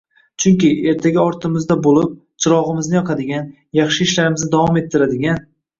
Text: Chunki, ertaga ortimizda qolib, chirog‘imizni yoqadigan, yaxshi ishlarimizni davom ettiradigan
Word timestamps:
Chunki, 0.43 0.71
ertaga 0.93 1.25
ortimizda 1.31 1.77
qolib, 1.89 2.17
chirog‘imizni 2.47 2.99
yoqadigan, 3.01 3.49
yaxshi 3.83 4.11
ishlarimizni 4.11 4.55
davom 4.59 4.83
ettiradigan 4.87 5.45